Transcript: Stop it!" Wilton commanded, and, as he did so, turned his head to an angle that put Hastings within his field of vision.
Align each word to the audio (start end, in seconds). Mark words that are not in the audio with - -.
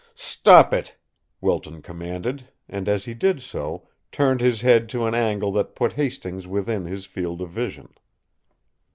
Stop 0.15 0.73
it!" 0.73 0.97
Wilton 1.41 1.83
commanded, 1.83 2.47
and, 2.67 2.89
as 2.89 3.05
he 3.05 3.13
did 3.13 3.39
so, 3.43 3.87
turned 4.11 4.41
his 4.41 4.61
head 4.61 4.89
to 4.89 5.05
an 5.05 5.13
angle 5.13 5.51
that 5.51 5.75
put 5.75 5.93
Hastings 5.93 6.47
within 6.47 6.85
his 6.85 7.05
field 7.05 7.39
of 7.39 7.51
vision. 7.51 7.93